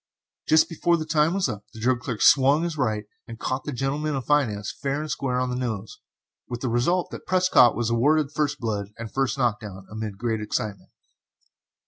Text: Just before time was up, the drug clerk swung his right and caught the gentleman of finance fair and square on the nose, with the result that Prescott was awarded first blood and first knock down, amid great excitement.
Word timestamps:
Just 0.47 0.67
before 0.67 0.97
time 1.05 1.35
was 1.35 1.47
up, 1.47 1.65
the 1.75 1.79
drug 1.79 1.99
clerk 1.99 2.23
swung 2.23 2.63
his 2.63 2.75
right 2.75 3.05
and 3.27 3.37
caught 3.39 3.65
the 3.65 3.71
gentleman 3.71 4.15
of 4.15 4.25
finance 4.25 4.71
fair 4.71 4.99
and 5.01 5.11
square 5.11 5.37
on 5.39 5.51
the 5.51 5.55
nose, 5.55 5.99
with 6.49 6.61
the 6.61 6.69
result 6.69 7.11
that 7.11 7.27
Prescott 7.27 7.75
was 7.75 7.91
awarded 7.91 8.31
first 8.31 8.57
blood 8.59 8.89
and 8.97 9.11
first 9.13 9.37
knock 9.37 9.59
down, 9.59 9.85
amid 9.91 10.17
great 10.17 10.41
excitement. 10.41 10.89